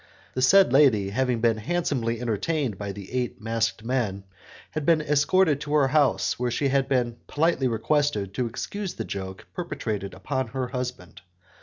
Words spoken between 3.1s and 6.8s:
eight masked men, had been escorted to her house, where she